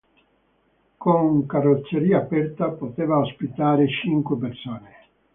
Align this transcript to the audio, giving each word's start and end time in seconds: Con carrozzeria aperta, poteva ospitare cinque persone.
Con 0.97 1.45
carrozzeria 1.45 2.17
aperta, 2.17 2.69
poteva 2.71 3.19
ospitare 3.19 3.87
cinque 3.87 4.35
persone. 4.35 4.89